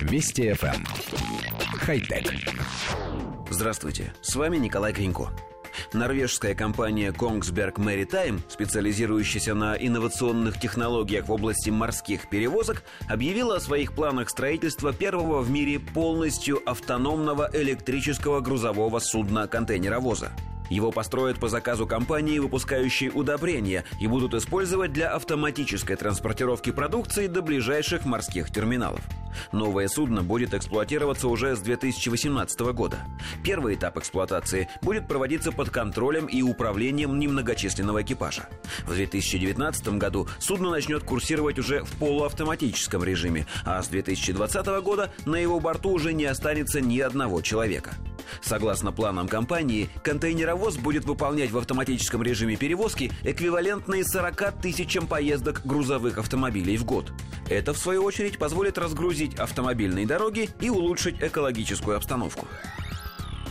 [0.00, 0.74] Вести FM.
[0.74, 0.84] Эм.
[1.78, 2.32] Хай-тек.
[3.50, 5.30] Здравствуйте, с вами Николай Кринько.
[5.92, 13.94] Норвежская компания Kongsberg Maritime, специализирующаяся на инновационных технологиях в области морских перевозок, объявила о своих
[13.94, 20.32] планах строительства первого в мире полностью автономного электрического грузового судна-контейнеровоза.
[20.70, 27.42] Его построят по заказу компании, выпускающей удобрения, и будут использовать для автоматической транспортировки продукции до
[27.42, 29.00] ближайших морских терминалов.
[29.52, 32.98] Новое судно будет эксплуатироваться уже с 2018 года.
[33.44, 38.48] Первый этап эксплуатации будет проводиться под контролем и управлением немногочисленного экипажа.
[38.86, 45.36] В 2019 году судно начнет курсировать уже в полуавтоматическом режиме, а с 2020 года на
[45.36, 47.94] его борту уже не останется ни одного человека.
[48.42, 56.18] Согласно планам компании, контейнеровоз будет выполнять в автоматическом режиме перевозки эквивалентные 40 тысячам поездок грузовых
[56.18, 57.12] автомобилей в год.
[57.48, 62.46] Это, в свою очередь, позволит разгрузить автомобильные дороги и улучшить экологическую обстановку.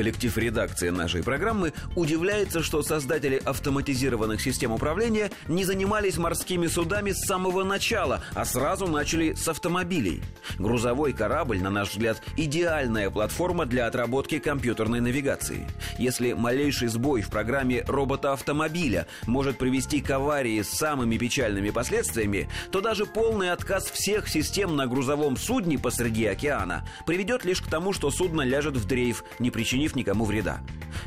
[0.00, 7.26] Коллектив редакции нашей программы удивляется, что создатели автоматизированных систем управления не занимались морскими судами с
[7.26, 10.22] самого начала, а сразу начали с автомобилей.
[10.58, 15.68] Грузовой корабль, на наш взгляд, идеальная платформа для отработки компьютерной навигации.
[15.98, 22.80] Если малейший сбой в программе робота-автомобиля может привести к аварии с самыми печальными последствиями, то
[22.80, 28.10] даже полный отказ всех систем на грузовом судне посреди океана приведет лишь к тому, что
[28.10, 30.60] судно ляжет в дрейф, не причинив причинив никому вреда.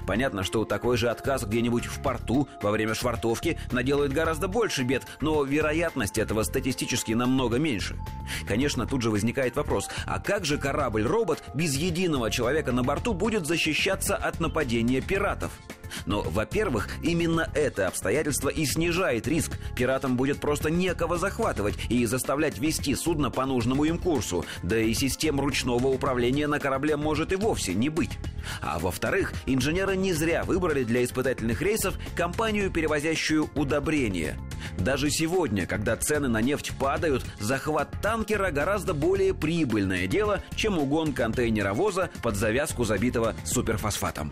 [0.08, 5.04] Понятно, что такой же отказ где-нибудь в порту во время швартовки наделает гораздо больше бед,
[5.22, 7.96] но вероятность этого статистически намного меньше.
[8.48, 13.46] Конечно, тут же возникает вопрос, а как же корабль-робот без единого человека на борту будет
[13.46, 15.52] защищаться от нападения пиратов?
[16.06, 19.58] Но, во-первых, именно это обстоятельство и снижает риск.
[19.76, 24.46] Пиратам будет просто некого захватывать и заставлять вести судно по нужному им курсу.
[24.62, 28.12] Да и систем ручного управления на корабле может и вовсе не быть.
[28.62, 34.38] А во-вторых, инженеры не зря выбрали для испытательных рейсов компанию, перевозящую удобрения.
[34.78, 41.14] Даже сегодня, когда цены на нефть падают, захват танкера гораздо более прибыльное дело, чем угон
[41.14, 44.32] контейнеровоза под завязку забитого суперфосфатом.